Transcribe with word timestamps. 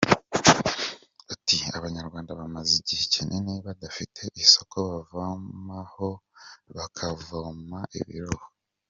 Ati” 1.33 1.57
Abanyarwanda 1.77 2.31
bamaze 2.39 2.71
igihe 2.81 3.03
kinini 3.13 3.53
badafite 3.65 4.21
isoko 4.43 4.77
bavomaho, 5.15 6.09
bakavoma 6.75 7.79
ibirohwa. 7.99 8.45